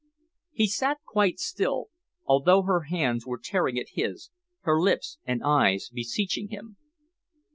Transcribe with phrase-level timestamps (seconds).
[0.51, 1.89] He sat quite still,
[2.25, 4.31] although her hands were tearing at his,
[4.61, 6.77] her lips and eyes beseeching him.